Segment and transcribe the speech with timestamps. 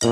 [0.00, 0.08] さ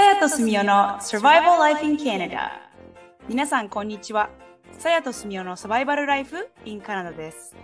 [0.00, 2.50] やとすみおの Survival Life in Canada
[3.28, 4.30] 皆さんこんにちは。
[4.78, 7.56] さやとすみおのサバイバルライフ in カナダです。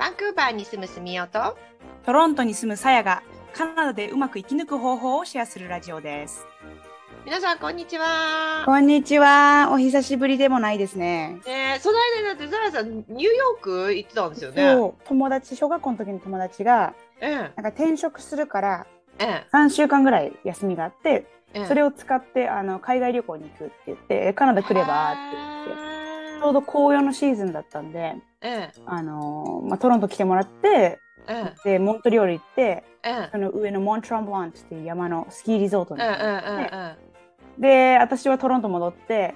[0.00, 1.56] バンクーバーに住むすみおと。
[2.04, 3.22] トロントに住むさやが
[3.54, 6.44] カナダでうまく生き抜く方法をシェアするラジオです
[7.24, 8.64] 皆さんこんにちは。
[8.66, 9.70] こんにちは。
[9.70, 11.40] お久しぶりでもないですね。
[11.46, 14.72] えー、その間だってザラさんニューヨーク行ってたんですよね。
[14.74, 14.94] そう。
[15.06, 18.86] 友達小学校の時の友達がうんなんか転職するから
[19.20, 21.68] うん3週間ぐらい休みがあってうん。
[21.68, 25.20] それを使ってあの海外旅行に行くって言ってカナダ来ればって
[25.68, 25.78] 言っ
[26.36, 30.98] てちょうど紅葉のシーズンだったんで、うんあのーまあ、トロント来てもらって
[31.64, 37.11] でモントリオール行ってうんその上のモントランブランっていう山のスキーリゾートに行って、
[37.58, 39.34] で私はトロント戻って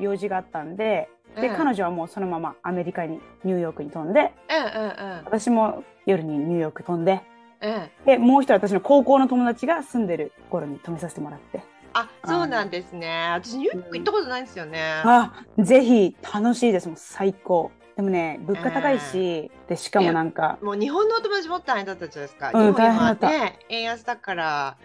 [0.00, 1.56] 用事があったんで、でうん。
[1.56, 7.22] 彼女はもうそのままアメリカにニューヨークに飛んでうんうん私も夜にニューヨーク飛んで
[7.60, 7.90] うん。
[8.06, 11.62] でもう一人私の高校の友達が住んでる頃に泊めさせてもらって。
[11.96, 13.30] あそうなんですね。
[13.34, 14.80] 私ニューヨーク行ったことないんですよね。
[15.04, 16.88] あぜひ楽しいです。
[16.88, 17.70] もう最高。
[17.94, 22.50] でもね物価高いし、でしかもなんかもう日本のお友達もっと大変だったじゃないですか。
[22.52, 23.28] うん日本今大変だった。
[23.30, 24.76] ね円安だから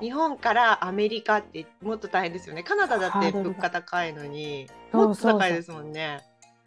[0.00, 2.62] 日本からアメリカってもっと大変ですよね。
[2.62, 6.20] カナダだって物価高いのにもっと高いですもんね。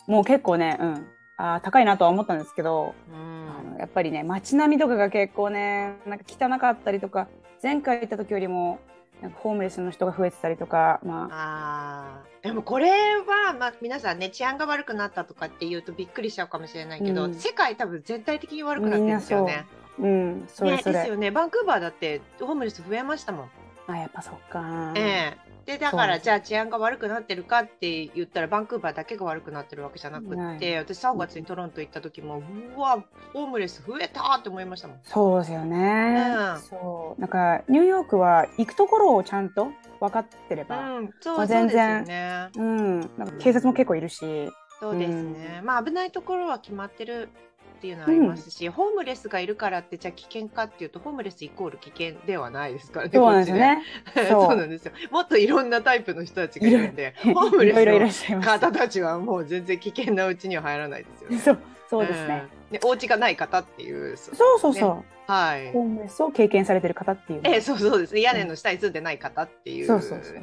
[0.08, 1.08] もう結構ね、うん、
[1.38, 3.78] あー高いなとは思ったんですけど、うん。
[3.80, 7.28] やっぱりね街並みとかが結構ねなんか汚かったりとか
[7.64, 8.80] 前回行った時よりも
[9.22, 12.22] なんかホームレスの人が増えてたりとかまあ。
[12.22, 12.44] あー。
[12.44, 17.34] でもこれは、まあ、皆さんね治安が悪くなったとかっていうとびっくりしちゃうかもしれないけど、うん。
[17.36, 19.66] 世界多分全体的に悪くなってるんですよね。
[20.00, 21.32] うんそれねそれ、ですよね。
[21.32, 23.50] バンクーバーだってホームレス増えましたもん。
[23.88, 25.52] あやっぱそっか、ええ。
[25.66, 32.42] でだからじゃあ治安が悪くなってるかって言ったらバンクーバーだけが悪くなってるわけじゃなくなって私3月にトロント行った時も
[32.76, 33.04] うわ
[33.34, 34.98] ホームレス増えたって思いましたもん。
[35.04, 36.60] そうですよね、うん。
[36.62, 37.22] そう。
[37.22, 42.50] なんかニューヨークは行くところをちゃんと分かってれば、うん、そう全然ね。
[42.56, 45.62] うん、なんか警察も結構いるし、そうですね。
[45.64, 47.30] まあ危ないところは決まってる
[47.82, 53.12] っていうのはありますし、ホームレスがいるからってじゃあ危険かっていうとホームレスイコール危険ではないですからね。
[53.12, 53.84] そうなんですよね。
[54.30, 54.92] そうなんですよ。
[55.10, 58.32] もっといろんなタイプの人たちがいるんで、 ホームレス。
[58.32, 61.38] の方たちはもう全然危険なうちには入らないですよね。
[61.40, 61.60] そう
[61.90, 62.44] そうですね。
[62.68, 62.72] うん。
[62.74, 64.16] でお家がない方っていう。
[64.16, 64.88] そそうそうそ
[65.28, 65.32] う。
[65.32, 65.72] はい。
[65.72, 68.22] ホームレスを経験されてる方っていうのええ、そうそうですね。
[68.22, 69.88] 屋根の下に住んでない方っていう、ね。
[69.88, 70.42] そうそうそう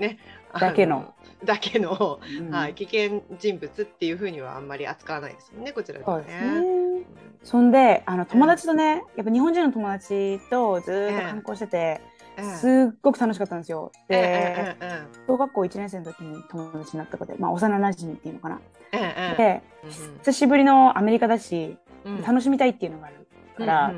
[0.59, 7.01] だけのあだけの、うんはい、危険人物っていうふうにはあんまり扱わないですもんね、こちらでね。
[7.01, 7.07] ね。
[7.45, 12.19] そんであの友達とね、やっぱ日本人の友達とずーっと観光してて、うん
[12.57, 13.91] すっごく楽しかったんですよ。
[14.07, 14.77] で、
[15.27, 18.61] 小学校1年生の時に友達になった子で、まあ幼馴染っていうのかな。
[19.37, 19.61] で、
[20.21, 23.93] 久しぶりのアメリカだし、うん楽しみたいっていうのがあるから、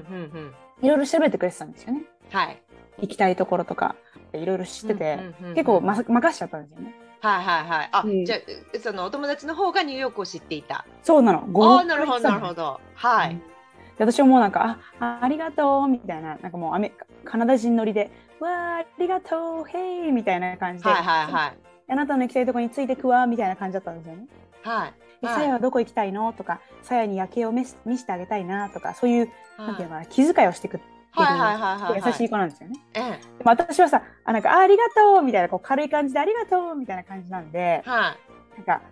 [0.80, 2.04] いろいろ調べてくれてたんですよね。
[2.30, 2.62] はい。
[3.02, 3.94] 行きたいところとか、
[4.32, 5.18] いろいろ知ってて、
[5.54, 6.94] 結構まさ任しちゃったんですよね。
[7.20, 7.88] はいはいはい。
[7.92, 10.84] あ、うんじゃあそのお友達の方がニューヨークを知っていた。
[11.02, 11.40] そうなの。
[11.40, 12.80] あ5あ、なるほどなるほど。
[12.94, 13.36] はい。
[13.98, 16.92] で私はもうなんかああありがとうみたいななんかもうアメ
[17.24, 18.10] カナダ人乗りで
[18.40, 21.58] わあありがとうヘイみたいな感じで、はいはいはい。
[21.88, 24.26] あなたの行きたいところについてくわみたいな感じだったんですよね。
[24.62, 24.94] はい。
[25.22, 26.32] さやはどこ行きたいの？
[26.32, 30.80] とかさやに夜景を見せ見せてあげたいなとかそういうなんていうのかな気遣いをしてく
[31.12, 32.80] はいはいはいはいはい優しい子なんですよね。
[32.94, 33.02] ええ
[33.38, 38.16] でも私はさあなんかあありがとうみたいなこう軽い感じでありがとうみたいな感じなんでは
[38.56, 38.56] い。
[38.56, 38.82] なんか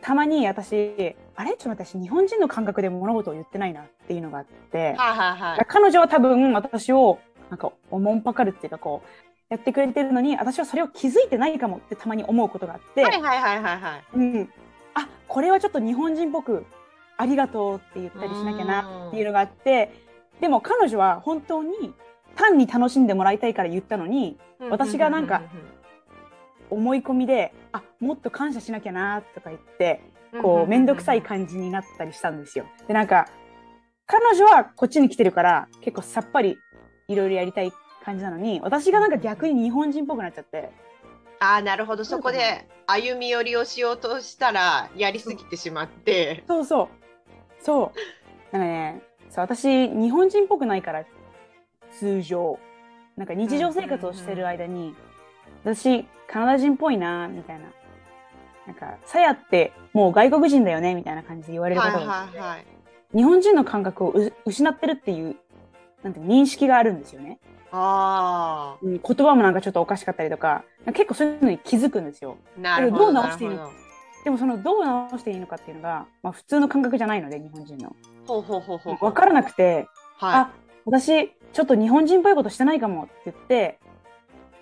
[0.00, 1.56] たまに私あれ？
[1.58, 4.94] ちょっと私日本人の感覚で物事を言ってないなっていうのがあって。
[4.94, 5.66] はいはいはい。
[5.68, 7.18] 彼女は多分私を
[7.50, 9.08] なんかおもんぱかるっていうかこう
[9.50, 14.02] やってくれてるのに私はそれを気づいてないかもってたまに思うことがあって、はいはいはいはいはい。
[14.14, 14.52] うん、
[14.94, 16.64] あこれはちょっと日本人っぽく
[17.18, 19.92] ありがとうって言ったりしなきゃなっていうのがあって
[20.40, 21.94] でも彼女は本当に
[22.36, 24.36] 単に楽しんでもらいたいから言ったのに
[24.70, 25.42] 私がなんか
[26.70, 30.02] 思い込みであもっと感謝しなきゃなとか言って
[30.42, 32.66] こう面倒くさい感じになったりしたんですよ。
[32.88, 33.28] でなんか
[34.06, 36.58] 彼女はこっちに来てるから結構さっぱり
[37.08, 37.72] いろいろやりたい
[38.04, 40.70] 感じなのに私がなんか逆に日本人っぽくなっちゃって。
[41.40, 42.04] ああなるほど。
[42.04, 46.44] そこで歩み寄りをしようとしたらやりすぎてしまって。
[46.46, 46.88] そうそう。
[47.62, 47.92] そ
[48.52, 48.56] う。
[48.56, 49.02] なんかね
[49.34, 51.04] そう私日本人っぽくないから
[51.98, 52.58] 通常。
[53.16, 54.94] なんか日常生活をしてる間に、
[55.64, 57.64] 私カナダ人っぽいなみたいな。
[58.66, 62.64] なんかさやってもう外国人だよねみたいな感じで言われるこはいとが、はいはい
[63.14, 65.36] 日本人の感覚をう失ってるっていう
[66.02, 67.38] なんて認識があるんですよね、
[67.70, 72.36] あうん、言葉もなんかちょっとおかしかったりとか結構そういうのに気づくんですよ。
[72.58, 73.70] あなるほどどなう直していいの？
[74.24, 77.94] でもそのどう直していいのかっていうのが、まあ、普通の感覚じゃないので日本人の
[78.26, 79.88] ほうほうほうほう分からなくて
[80.18, 80.34] はい。
[80.40, 80.52] あ
[80.84, 83.78] 私ちょっと日本人っぽいことしてないかもって言って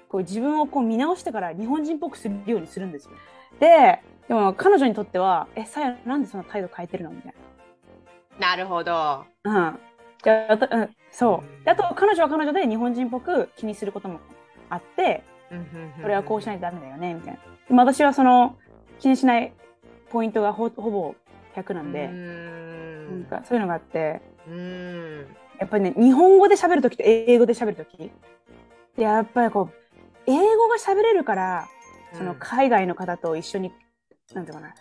[0.08, 3.12] こう自分をこう見直してから日本人っぽくするようにするんですよ。
[3.58, 7.34] ででも彼女にとっては「えさやなんでそんな態度変えてるの?」みたい
[8.38, 8.92] なるほど。
[8.92, 9.24] な。
[9.44, 9.78] うん
[10.22, 14.20] じゃあ、うん、そううんであと彼女は彼女で日本人っぽく気にすることも
[14.70, 15.24] あって
[16.00, 17.40] これはこうしないとダメだよねみたいな。
[17.68, 18.56] でも私はその
[19.00, 19.52] 気にしない
[20.10, 21.14] ポイントがほほぼ
[21.54, 22.08] 100なんで、
[23.12, 23.24] なんん。
[23.24, 25.36] かそういうのがあってうーん。
[25.58, 28.10] やっぱりね日本語で喋るときと英語で喋るときで
[28.96, 29.74] やっぱりこう
[30.26, 31.68] 英語が喋れるから
[32.12, 33.72] その海外の方と一緒に、
[34.34, 34.74] なんていうかな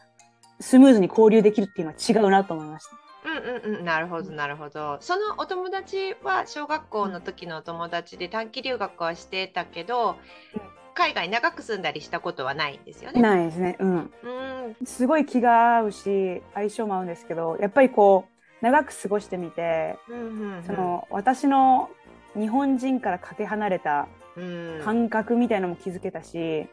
[0.60, 3.02] スムーズに交流できるっていうのは違うなと思いました。
[3.24, 4.98] うんうんうん、なるほどなるほど。
[5.00, 10.18] そのお友達は小学校の時のお友達で短期留学はしてたけど、
[10.94, 13.22] 海外長く住んだりしたことはないんですよね。
[13.22, 13.78] ないですね。
[13.80, 13.90] うん。
[13.90, 14.12] うん
[14.86, 19.98] すごい気が合うし相性も合うんですけどやっぱりこう長く過ごしてみて
[20.66, 21.90] その私の
[22.36, 26.68] 日本人からかけ離れたうん感覚みたいなのも気づけたし、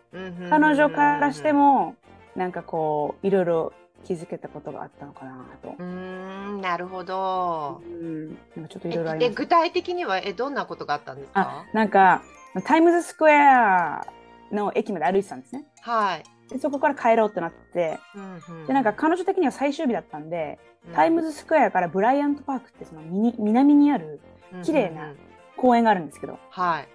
[0.49, 1.97] 彼女からしても
[2.37, 3.73] なんかこういろいろ
[4.05, 5.75] 気づけたことがあったのかなと。
[5.79, 7.83] うーんなるほど。
[7.85, 8.39] うん、
[8.69, 9.33] ちょっといえろいろあります。
[9.33, 12.23] え具体的にはえどんなことがあったんですかなんか
[12.65, 14.07] タイムズスクエア
[14.53, 15.65] の駅まで歩いてたんですね。
[15.81, 16.23] はい。
[16.49, 17.99] でそこから帰ろうってなって。
[18.15, 20.95] うんうんでなんか彼女的には最終日だったんで、うん。
[20.95, 23.03] タイムズスクエアからブライアントパークってその
[23.39, 24.21] 南にある
[24.63, 25.13] 綺麗なうんうん。
[25.13, 25.19] うん
[25.57, 26.39] 公園があるんですけど。
[26.51, 26.89] はい。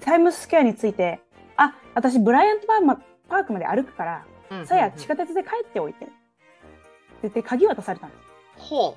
[0.00, 1.20] タイムズスクエアについて
[1.56, 4.66] 「あ私ブライアントパークまで歩くからうんうんうん。
[4.66, 6.14] さや地下鉄で帰っておいて」って
[7.22, 8.96] 言って鍵渡されたんですほ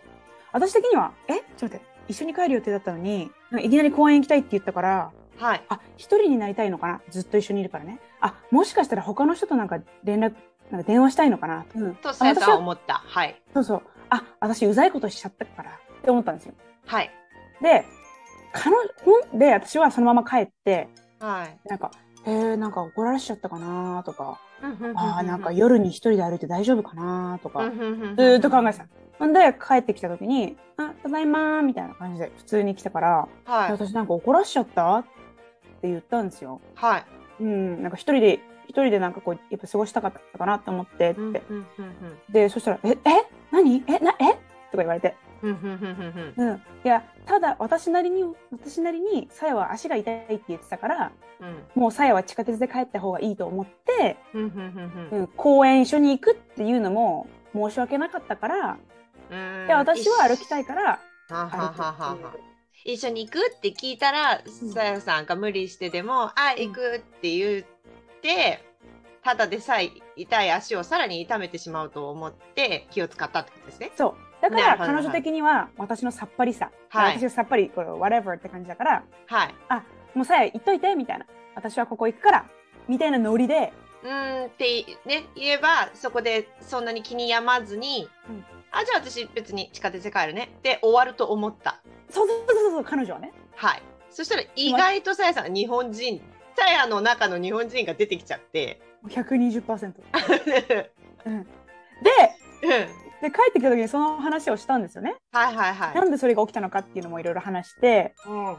[0.53, 1.33] 私的には「え？
[1.57, 1.85] ちょっと待って。
[2.07, 3.29] 一緒に帰る予定だったのに
[3.59, 5.43] いきなり公園行きたいって言ったからう。
[5.43, 5.63] はい。
[5.67, 7.01] あ一人になりたいのかな？
[7.09, 10.33] ずっと一緒にいるからねあもしかしたら他の人となんか連絡
[10.71, 13.03] なんか電話したいのかな、うん、とさやさんは思った。
[13.05, 13.39] はい。
[13.53, 16.53] そうそうあ私うざいことしちゃったからって思ったんですよ
[16.87, 17.11] はい。
[17.61, 17.85] で
[18.51, 20.89] 彼女で私はそのまま帰って
[21.19, 21.69] はい。
[21.69, 21.91] なんか
[22.25, 24.39] えー、なんか怒られしちゃったかなとか
[24.95, 27.69] あなんか夜に一人で歩いて大丈夫かなとか、
[28.17, 28.87] ずっと考えてた。
[29.19, 33.71] ほんで帰ってきた時に「あただいま」みたいな感じで普通に来たから「はい。
[33.71, 35.03] 私なんか怒らしちゃった?」っ
[35.81, 36.59] て言ったんですよ。
[36.73, 37.05] はい。
[37.39, 41.65] うん、なんか一人で一人でなんかこうやっぱ過ごしたかったかなって思ってって、うんうんうん。
[42.29, 43.25] でそしたら「え え？
[43.51, 43.83] 何？
[43.87, 44.33] えなえ？
[44.71, 45.15] とか言われて。
[45.43, 51.81] うんうんうんうんうん「うん、いやただ私なりに私なりにさやは足が痛いって言ってたからうん。
[51.81, 58.77] もうさやは地下鉄で帰った方がいいと思って、うん公園一緒に行くっていうのも申し訳なかったから
[59.29, 59.67] うん。
[59.67, 60.99] で私は歩きたいから
[61.29, 61.81] 歩くっていう。
[61.81, 62.33] は
[62.85, 64.69] 一緒に行くって聞いたらうん。
[64.71, 67.65] さやさんが無理してでも「あ行く」って言っ
[68.21, 68.63] て
[69.23, 73.91] ただでさえ痛い足をさらに痛めてしまうと思って気を使ったってことですね。
[73.95, 74.15] そう。
[74.41, 77.17] だから彼女的には私のさっぱりさ、はい。
[77.17, 79.55] 私がさっぱりこれ whatever って感じだからはい。
[79.67, 79.83] あ
[80.13, 81.25] もうさや行っといてみたいな。
[81.55, 82.45] 私はここ行くから
[82.87, 83.73] みたいなノリで
[84.03, 91.81] うーんってね言えばそこでそんなに気に病まずに、うんあじゃあ私別に地下鉄で帰るねで終わると思った。
[92.09, 93.83] そうそうそうそう彼女はねはい。
[94.09, 96.21] そしたら意外とさやさんは日本人
[96.55, 98.81] さやの中の日本人が出てきちゃって。
[99.07, 99.93] 120%、
[101.25, 101.49] う んうん、で
[103.21, 105.95] で帰ってきた時にその話をしたんですよね、はいはいはい。
[105.95, 108.57] なんでそれが起きたのかっていうのもいろいろ話してうん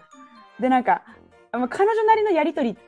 [0.61, 1.03] でなんか
[1.51, 2.79] まあ彼女なりのやり取り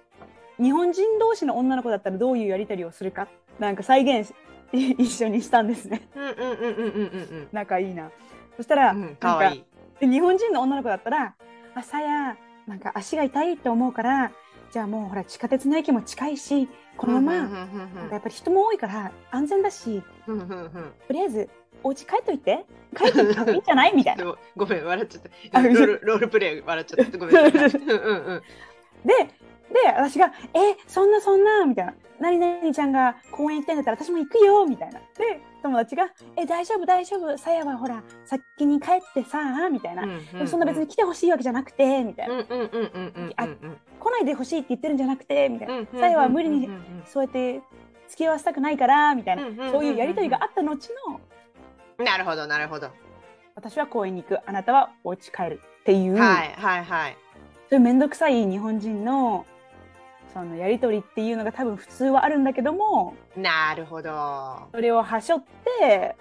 [0.65, 3.27] 日本人同士の女の子だったらどういうやり取りをするか
[3.59, 4.35] なんか再現し
[4.73, 8.11] 一緒にしたんですねうんうんうんうんうんうん仲いいな
[8.59, 9.03] そしたら、うん。
[9.03, 9.65] うん、かわいい。
[10.01, 11.35] で日本人の女の子だったら
[11.75, 12.37] 「あさや
[12.67, 14.31] なんか足が痛いって思うから
[14.71, 17.67] じゃあもうほら地下鉄の駅も近いしこのまま、
[18.11, 20.03] やっぱり人も多いから安全だし
[21.07, 21.49] とりあえず
[21.85, 22.65] お家帰っといて
[22.97, 23.95] 帰ってもいいんじゃない？
[23.97, 24.35] みたいな。
[24.57, 25.59] ごめん笑っちゃった。
[25.61, 27.19] あロールロールプレイ笑っちゃった。
[27.19, 27.53] ごめんん。
[29.07, 29.15] で
[29.73, 34.99] で私が「えそんなそんな」みたいな「何々ちゃんが公園行ってんだったら私も行くよ」みたいな。
[35.17, 40.07] で友達が「え大丈夫大丈夫さやはほら先に帰ってさ」みたいな。
[40.07, 42.45] でもそんな別に来てほしいわけじゃなくてみたいな。
[42.45, 45.75] 来ないでほしいって言ってるんじゃなくてみたいな。
[45.79, 47.61] うんさやは無理にうんうんそうやって
[48.09, 51.21] 付き合わせたくないからみたいな、うんうんうんうんそういうやりとりがあった後の
[51.99, 52.91] うんなるほどなるほど。
[53.55, 57.17] 私は公園に行くあなたはお家帰るっていう、はいはいはい。
[57.69, 59.45] そういう面倒くさい日本人の
[60.33, 64.69] そのやりとりっていうのが多分普通はあるんだけどもなるほど。
[64.73, 65.45] それをはしょっ
[65.79, 66.17] て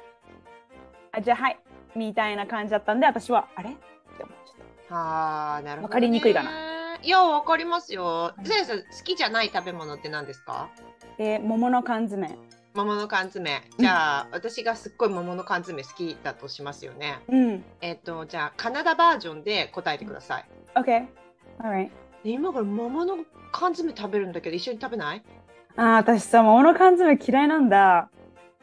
[1.11, 1.59] あじゃあはい
[1.95, 3.71] みたいな感じだったんで私はあれ？
[3.71, 5.83] って思っちゃっはあなるほど、ね。
[5.83, 6.51] わかりにくいかな。
[7.01, 8.33] いやわかりますよ。
[8.43, 10.69] いさやさん好きじゃない食べ物って何ですか？
[11.17, 12.37] たで桃の缶詰
[12.73, 13.61] 桃の缶詰。
[13.79, 17.17] じゃあ、私がすっごい桃の缶詰好きだとしますよね。
[17.27, 17.63] うん。
[17.81, 20.45] えっと、じゃあ、カナダバージョンで答えてください。
[20.75, 21.07] OK。
[21.57, 21.89] Alright.
[22.23, 23.17] 今から桃の
[23.51, 25.23] 缶詰食べるんだけど、一緒に食べない？
[25.75, 28.09] あー、私さ、桃の缶詰嫌いなんだ。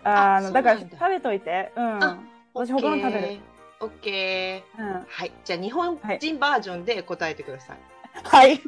[0.03, 1.73] あああのだから食べといて。
[1.77, 2.05] うん。
[2.05, 2.19] あ
[2.53, 3.39] 私他の食べる。
[3.81, 4.81] オッケー。
[4.81, 5.07] うん。
[5.09, 5.33] はい。
[5.45, 7.79] じゃあ、日本人バージョンで答えてください。
[8.23, 8.61] はい。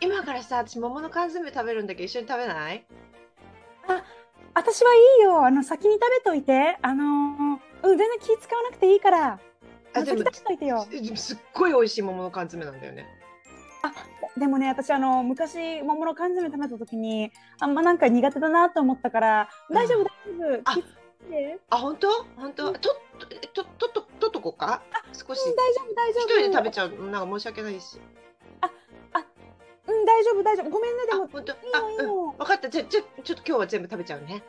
[0.00, 2.84] 今からさ、私桃の缶詰食べるんだけど、一緒に食べない？
[4.54, 5.44] 私はいいよ。
[5.44, 6.78] あの、先に食べといて。
[6.82, 9.38] あのー、うん、全然気使わなくていいから。
[9.94, 10.86] あでも先食べといてよ。
[11.14, 13.06] すっごい美味しい桃の缶詰なんだよね。
[14.36, 20.08] でもね、私、あの、昔、桃の缶詰食べた時に、あんまなんか苦手だなと思ったから、大丈夫、大
[20.54, 20.82] 丈あ夫。
[21.70, 22.08] あ、本当？
[22.36, 22.72] 本当？
[22.72, 24.82] と、と、と、と、と、とこうか？
[25.12, 25.56] 少しうん、。
[25.56, 26.24] 大丈夫、大丈夫。
[26.24, 28.00] 一人で食べちゃうなんか申し訳ないし。
[29.88, 30.70] うん、大丈夫、大丈夫。
[30.70, 31.26] ごめんね、であ、も。
[31.28, 31.52] 本当？
[31.52, 32.06] いいあ、よ、うん。
[32.06, 32.34] よ。
[32.38, 32.68] 分かった。
[32.68, 34.42] じゃ、じゃ、ちょっと今日は全部食べちゃうね。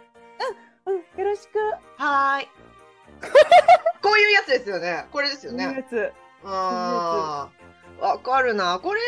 [0.86, 1.60] うん、よろしく。
[1.98, 2.48] はーい。
[4.02, 5.06] こういうやつですよね。
[5.12, 5.66] これですよね。
[5.70, 6.14] いいやつ。
[6.46, 7.69] ああ、
[8.02, 8.80] わかるな。
[8.80, 9.02] これ、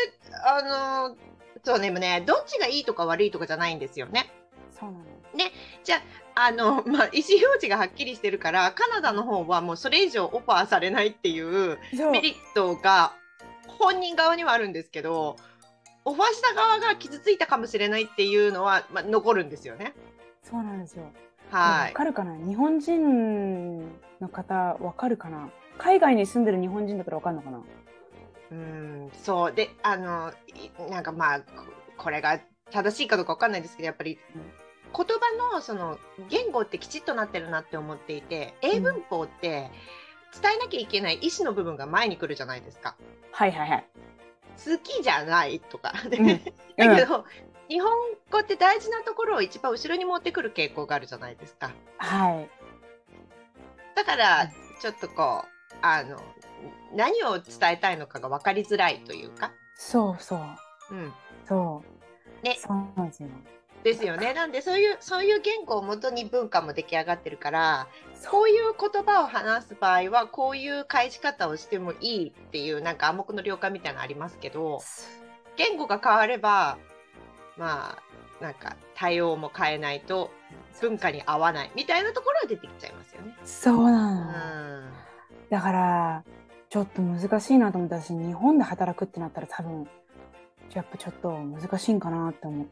[0.44, 1.16] あの、
[1.64, 4.30] そうね、でもね、どっちがいいとか悪いとかじゃないんですよね。
[4.78, 5.04] そうなの。
[6.34, 11.78] あの、まあ、意思表示がはっきりしてるから、カナダの方はもうそれ以上オファーされないっていう
[12.10, 13.12] メリットが
[13.66, 15.36] 本人側にはあるんですけど、
[16.06, 19.92] オファーした側が傷ついたかもしれないっていうのは、まあ、残るんですよね。
[20.42, 21.04] そうなんですよ。
[21.50, 21.88] はい。
[21.88, 22.34] わかるかな？
[22.34, 23.80] 日本人
[24.20, 25.50] の方わかるかな？
[25.76, 27.60] 海外に住んでる日本人だからわかるのかな？
[28.52, 29.52] うん、そう。
[29.52, 31.46] で、あの、いなんかまあ、こ
[31.96, 32.38] これが
[32.70, 34.42] 正しいかどうかわかんないですけど、やっぱり言
[34.94, 39.70] 葉のその言語ってきちっとなってるなって思っていて、英文法って
[40.40, 42.94] 伝えなきゃいけない意思の部分が前に来るじゃないですか。
[43.32, 43.86] はいはいはい。
[44.62, 45.90] 好きじゃないとか。
[45.90, 46.10] ん
[46.76, 47.24] だけど、
[47.68, 47.90] 日本
[48.30, 51.72] 語って大事なところを一番後ろに持ってくる傾向があるじゃないですか。
[51.96, 52.50] はい。
[53.94, 56.20] だから、ちょっとこう、あの、
[56.94, 59.52] 何を伝えたいのかが分かりづらいというか。
[59.74, 60.40] そうそう。
[60.90, 61.12] うん。
[61.46, 61.82] そ
[62.42, 62.44] う。
[62.44, 63.28] ねそうですよ。
[63.82, 64.32] ですよね。
[64.32, 67.88] なんで、そういう、そういう言語をもとに文化も出来上がってるから、
[68.30, 74.80] こういう言葉を話す場合は、こういう返し方をしてもいいっていう、なんか暗黙の了解みたいなのありますけど、
[75.56, 76.78] 言語が変われば、
[77.56, 80.30] まあ、なんか対応も変えないと
[80.80, 83.36] 文化に合わないみたいなところは出てきちゃいますよね。
[83.44, 84.90] そううなの。
[85.48, 86.24] だから、
[86.72, 89.86] ちょっと難しいなと思ったし、日本で働くってなったら多分、
[90.72, 92.64] やっぱちょっと難しいんかなって思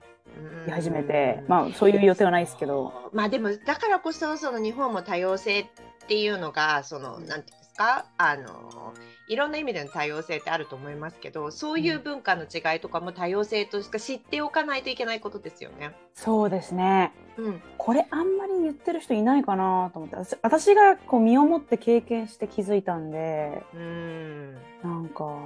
[0.66, 3.10] い始めて、まあそういう予定はないですけど。
[3.12, 5.66] まあでもだからこそその日本も多様性っ
[6.08, 8.06] ていうのがそのなんていうんですか？
[8.16, 8.94] あの
[9.28, 15.94] いろんな意味での多様性ってあると思いますけどそういう文化の違いとかも多様性としか知っておかないといけないことですよね。
[16.14, 17.12] そうですね。
[17.36, 20.16] うん、これあんまり言ってる人いないかなと思って。
[20.16, 24.54] 私私がこう身をもって経験して気づいたんでうん。
[24.82, 25.36] なんか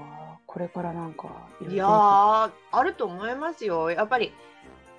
[0.47, 1.29] これからなんか
[1.69, 3.91] いやーあると思いますよ。
[3.91, 4.33] やっぱり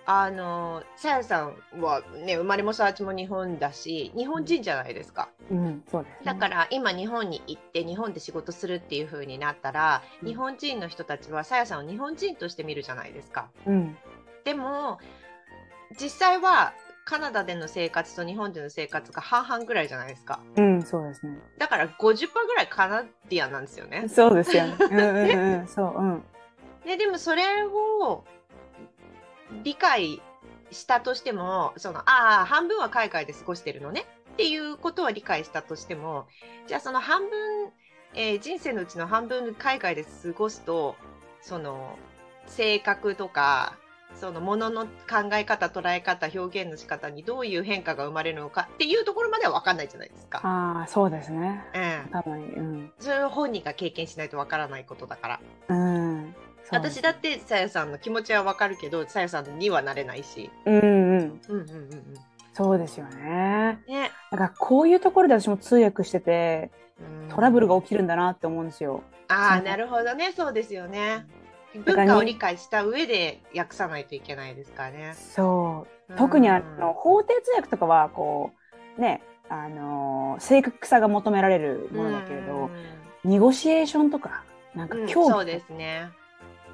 [0.08, 5.30] あのさやさんはね生まれも育ちも日本だし日本人じゃないですか。
[5.50, 10.28] うんそうです、ね、だから今日本に行って日本で仕事するっていう風になったら、うん。
[10.28, 13.50] 日本人の人たちはさやさんを日本人として見るじゃないですか。
[13.66, 13.98] うん。
[14.44, 15.00] でも
[16.00, 16.74] 実際は
[17.06, 20.40] カナダでの生活と日本での生活が半々ぐらいじゃないですか。
[20.56, 24.08] うんそうですねだから50%ぐらいカナディアンなんですよね。
[24.10, 26.24] そうですよねうんうんうんそううん
[26.86, 28.24] で でもそれを
[29.64, 30.22] 理解
[30.72, 36.28] したとしてもそのああ半分は海外で過ごしてるのねっていうことは理解したとしても
[36.68, 37.72] じゃあその半分、
[38.16, 40.96] えー人生のうちの半分海外で過ごすと
[41.42, 41.98] その
[42.48, 43.78] 性格とか
[44.20, 50.40] そのものの考え方捉え方表現の仕方にどういう変化が生まれるのかっていうところまでは分かんないじゃないですか。
[50.44, 55.40] ああそうですねうん、多分うんそれを本人が経験しないと分からないことだから。
[55.70, 56.36] うん
[56.72, 60.50] 私だってさやさんの気持ちはわかるけどさやさんにはなれないし。
[60.66, 62.04] うんうんうんうんうんうん。
[62.54, 64.12] そうですよねね。
[64.32, 71.26] だからこういうところで私も通訳しててうんトラブルが起きるんだなって思うんですよああなるほどねそうですよね。
[71.84, 75.14] 文化を理解した上で訳さないといけないですからね。
[75.16, 76.14] そう。
[76.16, 76.80] 特にあうん。
[76.80, 78.52] の法廷通訳とかはこ
[78.98, 82.70] うねあの正確さが求められるものだけれど、
[83.24, 86.10] ニゴシエーションとかなんかうん競技、そうですね。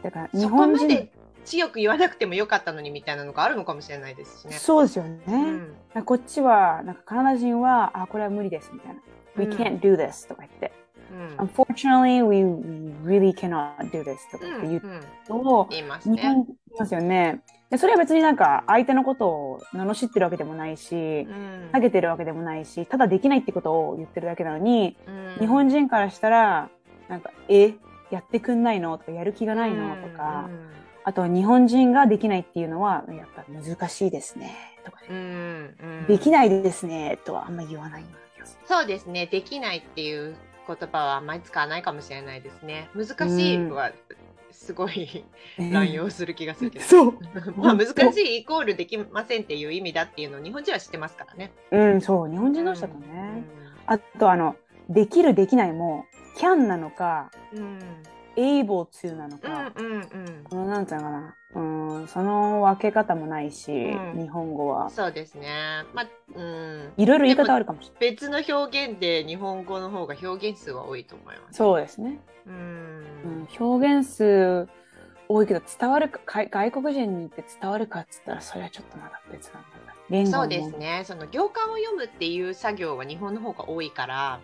[0.03, 1.11] だから日本人まで
[1.43, 4.53] 強く言わなくてもよかったのにみたいなのがあるのかもしれないですしね。
[4.53, 5.21] そうですよね、
[5.95, 6.03] うん。
[6.03, 9.01] こっちはなんかカナダ人はあこれは無理ですみたいな
[9.37, 9.53] 「We うん。
[9.53, 10.71] can't do this」とか言って。
[10.75, 10.80] うん
[11.37, 12.43] unfortunately we,
[13.03, 14.81] really cannot do this とかって言う
[15.27, 16.21] と、言いますね。
[16.21, 16.45] 言い
[16.77, 17.41] ますよね。
[17.69, 20.97] でそれは別になんか相手のことを罵ってるわけでもないし、う
[21.29, 21.69] ん。
[21.71, 25.35] 下げてるわけでもないし、ただできないってことを言ってるだけなのに、うん。
[25.39, 26.69] 日本人からしたら、
[27.07, 27.75] なんか、え、
[28.09, 28.97] やってくんないの？
[28.97, 29.95] とか、やる気がないの？
[29.95, 30.49] とか、
[31.05, 34.53] あと日本人ができないっていうのは、やっぱ難しいですね、
[34.83, 38.03] とかね、できないですね、とはあんま言わない。
[38.65, 39.27] そうですね。
[39.27, 40.35] できないっていう
[40.75, 42.89] 言葉はあんまり使わないかもしれないですね。
[42.95, 43.91] 難しいは
[44.51, 45.25] すごい
[45.57, 46.85] 乱用する気がするけど。
[46.87, 47.17] そう。
[47.57, 51.51] まあ難しいイコールできませんっていう意味だっていうのを日本人は知ってますからね。
[51.71, 53.43] うん、そう、日本人同士だとね。
[53.85, 54.55] あと、あの、
[54.89, 56.05] できる、できないも、
[56.37, 57.79] can なのか、うん。
[58.35, 60.43] うん able to なのうんか、うんうん。
[60.43, 64.89] このなんていうのかな、うん、その分け方もないし、うん日本語は。
[64.89, 65.83] そうですね。
[65.93, 66.93] まあ、うん。
[66.97, 68.11] いろいろ言い方あるかもしれない。
[68.11, 71.57] 別の表現で日本語の方が表現数は多いと思います。
[71.57, 72.19] そうですね。
[72.45, 72.49] う。
[72.49, 74.67] うんん、表現数
[75.27, 79.81] 多いけど伝わるかか外国人に言って伝わるかっつったらそれはちょっとまだ別なんだ
[80.25, 81.03] そうのですね。
[81.05, 84.41] その行間を読むっていう作業は日本の方が多いから、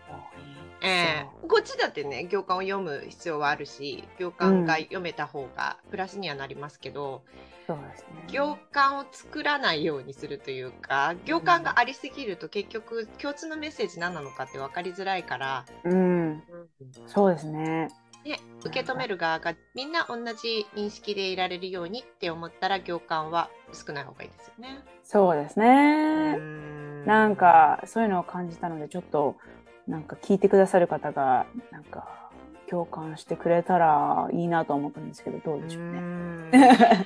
[0.81, 7.23] えそーこっちだってね行間を読む必要はあるし行間が読めた方がプラスにはなりますけど、
[7.65, 8.07] そうですね。
[8.27, 16.43] 行間を作らないようにするというか行間がありすぎると結局共通のメッセージ何なのかって分かりづらいから、うん。
[17.07, 17.89] そうですね。
[18.25, 24.79] ね、受け止める側がみんな同じ認識でいられるようにって思ったら行間は少ない方がいいですよね。
[25.03, 27.05] そうですね、うん。
[27.05, 29.37] なんかそういうのを感じたのでちょっと
[29.87, 32.27] なんか聞いてくださる方がなんか
[32.69, 35.99] 共感してくれたらいいなと思ったんですけどどうでしょうね。
[35.99, 37.05] うん さや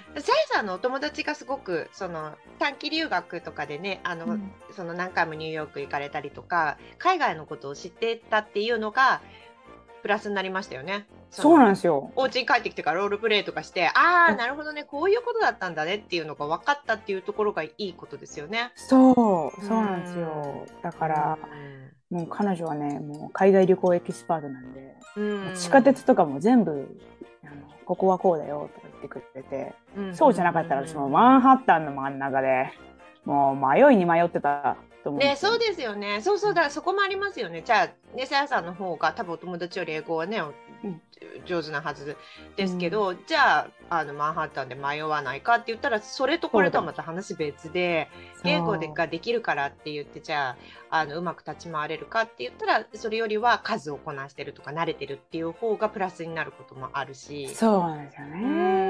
[0.51, 9.21] さんのお友達がすごくその短期留学とかでねあの、うんその何回もニューヨーク行かれたりとか海外のことを知ってたっていうのが
[10.01, 11.05] プラスになりましたよね。
[11.29, 12.11] そうなんんですよ。
[12.15, 18.71] お家に帰ってきてからロールプレイとかしてああなるほどねこういうことだったんだねっていうのが分かったっていうところがいいことですよね。
[18.75, 19.11] そ
[19.55, 20.65] う、そうなんですよ。
[20.81, 21.37] だから、
[22.11, 26.99] もう彼女はね、もう海外旅行エキスパートなんで、うん地下鉄とかも全部、
[27.85, 29.73] ここはこうだよとか言ってくれて、
[30.13, 32.71] そうじゃなかったら私もマンハッタンの真ん中で、
[33.23, 36.21] もう迷いに迷ってたと思うんね、そうでですよね。
[36.21, 37.61] そうそうだ、そこもありますよね。
[37.61, 40.53] じゃあ、ね、さやさんの方が多分お友達より英語はね、ん
[41.45, 42.17] 上手なはず
[42.55, 50.57] ですけど、じゃあ、あのマンハッタンで迷わないかって言ったら、それとこれとはまた話別で、す言語でができるからって言って、じゃ
[50.89, 57.49] あ、あのうまく立ち回れるかって言ったら、それよりは数をこなしてるとか慣れてるっていう方がプラスになることもあるし。
[57.49, 58.80] そうなんですようね。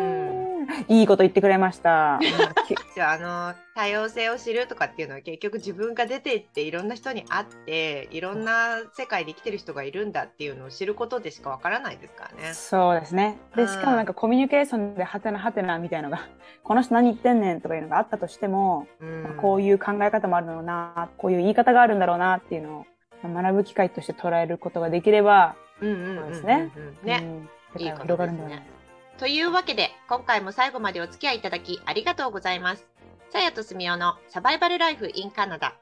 [0.87, 2.19] いいこと言ってくれました。
[2.95, 12.53] じゃああの多様性を知るとかっていうのは結局自分が出ていっていろんな人に会っていろんな世界で生きてる人がいるんだっていうのを知ることでしかわからないですからね。
[12.53, 13.37] そうですね。
[13.55, 16.27] で、しかもなんかコミュニケーションでハテナハテナみたいのが、
[16.63, 19.37] この人何言ってんねんとかいうのがあったとしても、うん。
[19.37, 22.85] こういう考え方もあるだろうな、こういう言い方があるんだろうなっていうのを
[23.23, 26.71] 学ぶ機会として捉えることができれば、うんうんうんうんそうですね。
[27.03, 28.80] ね、うん、いいこと広がるんです
[29.21, 32.87] というわけで今回も最後までお付き合いいただきありがとうございます。
[33.29, 35.75] さやとすみおのサバイバルライフインカナダ。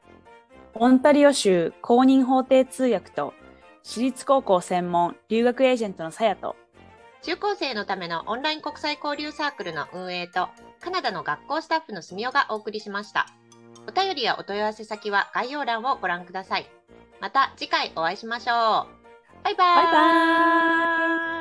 [0.73, 3.33] オンタリオ州公認法廷通訳と、
[3.81, 6.57] 私立高校専門留学エージェントのさやと、
[7.21, 10.49] 中高生のためのオンライン国際交流サークルの運営と
[10.81, 13.25] カナダの学校スタッフのすみおがお送りしました。
[13.87, 16.69] お便りやお問い合わせ先は概要欄をご覧ください。
[17.21, 18.53] また次回お会いしましょう。
[19.45, 21.38] バイバーイバイバーイ